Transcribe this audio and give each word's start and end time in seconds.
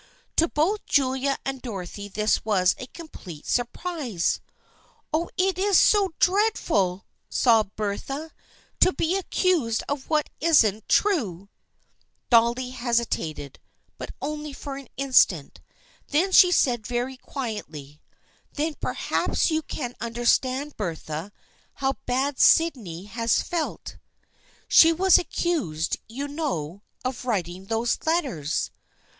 To 0.37 0.47
both 0.47 0.83
Julia 0.87 1.37
and 1.45 1.61
Dorothy 1.61 2.07
this 2.07 2.43
was 2.43 2.73
a 2.79 2.87
complete 2.87 3.45
surprise." 3.45 4.39
Oh, 5.13 5.29
it 5.37 5.59
is 5.59 5.77
so 5.77 6.15
dreadful," 6.17 7.05
sobbed 7.29 7.75
Bertha," 7.75 8.31
to 8.81 8.93
be 8.93 9.15
accused 9.15 9.83
of 9.87 10.09
what 10.09 10.31
isn't 10.39 10.89
true!" 10.89 11.49
Dolly 12.31 12.71
hesitated, 12.71 13.59
but 13.99 14.09
only 14.23 14.53
for 14.53 14.75
an 14.75 14.87
instant. 14.97 15.61
Then 16.07 16.31
she 16.31 16.49
said 16.51 16.87
very 16.87 17.17
quietly:" 17.17 18.01
Then 18.55 18.73
perhaps 18.81 19.51
you 19.51 19.61
can 19.61 19.93
understand, 20.01 20.75
Bertha, 20.77 21.31
how 21.73 21.93
badly 22.07 22.39
Sydney 22.41 23.03
has 23.03 23.43
felt. 23.43 23.97
THE 24.67 24.67
FRIENDSHIP 24.69 24.99
OF 24.99 24.99
ANNE 25.01 25.05
273 25.11 25.19
She 25.19 25.19
was 25.19 25.19
accused, 25.79 25.97
you 26.09 26.27
know, 26.27 26.81
of 27.05 27.25
writing 27.25 27.65
those 27.67 27.99
letters." 28.03 28.71